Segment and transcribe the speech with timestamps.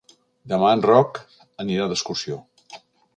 [0.53, 1.19] Demà en Roc
[1.65, 2.39] anirà d'excursió.